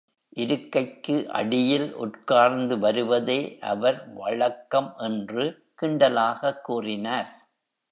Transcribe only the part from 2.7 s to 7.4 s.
வருவதே அவர் வழக்கம் என்று கிண்டலாகக் கூறினார்.